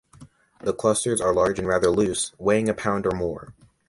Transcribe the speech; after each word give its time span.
The 0.61 0.73
clusters 0.73 1.21
are 1.21 1.31
large 1.31 1.59
and 1.59 1.67
rather 1.67 1.91
loose, 1.91 2.31
weighing 2.39 2.67
a 2.67 2.73
pound 2.73 3.05
or 3.05 3.15
more. 3.15 3.53